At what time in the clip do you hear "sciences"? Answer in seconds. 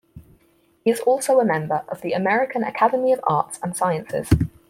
3.77-4.27